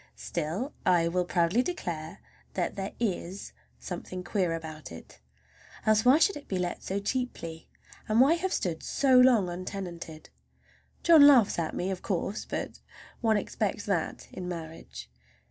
[0.15, 2.21] Still I will proudly declare
[2.55, 5.19] that there is something queer about it.
[5.85, 7.69] Else, why should it be let so cheaply?
[8.09, 10.31] And why have stood so long untenanted?
[11.03, 12.79] John laughs at me, of course, but
[13.19, 15.07] one expects that in marriage.